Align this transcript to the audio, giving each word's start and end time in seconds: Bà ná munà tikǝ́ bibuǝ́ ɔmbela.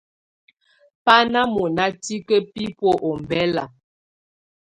Bà 1.05 1.15
ná 1.31 1.41
munà 1.53 1.85
tikǝ́ 2.03 2.41
bibuǝ́ 2.53 2.95
ɔmbela. 3.09 3.63